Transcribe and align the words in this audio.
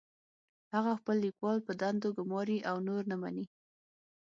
هغه 0.73 0.91
خپل 0.99 1.17
کلیوال 1.19 1.57
په 1.67 1.71
دندو 1.81 2.09
ګماري 2.17 2.57
او 2.69 2.75
نور 2.87 3.01
نه 3.11 3.15
مني 3.21 3.45